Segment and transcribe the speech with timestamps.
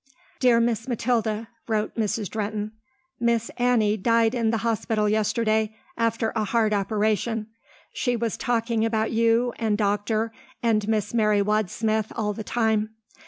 [0.39, 2.27] "Dear Miss Mathilda," wrote Mrs.
[2.27, 2.71] Drehten,
[3.19, 7.45] "Miss Annie died in the hospital yesterday after a hard operation.
[7.93, 10.31] She was talking about you and Doctor
[10.63, 12.95] and Miss Mary Wadsmith all the time.